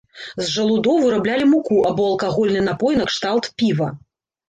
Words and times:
З 0.37 0.45
жалудоў 0.55 0.95
выраблялі 1.03 1.47
муку 1.53 1.79
або 1.91 2.09
алкагольны 2.11 2.67
напой 2.71 3.01
накшталт 3.05 3.55
піва. 3.61 3.97